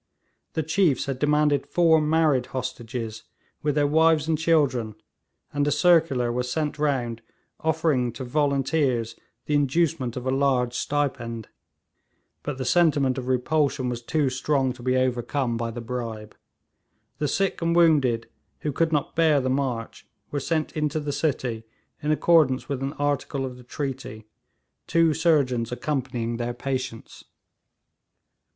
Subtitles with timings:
[0.53, 3.21] The chiefs had demanded four married hostages,
[3.61, 4.95] with their wives and children,
[5.53, 7.21] and a circular was sent round
[7.59, 11.49] offering to volunteers the inducement of a large stipend;
[12.41, 16.35] but the sentiment of repulsion was too strong to be overcome by the bribe.
[17.19, 18.27] The sick and wounded
[18.61, 21.63] who could not bear the march were sent into the city
[22.01, 24.25] in accordance with an article of the treaty,
[24.87, 27.23] two surgeons accompanying their patients.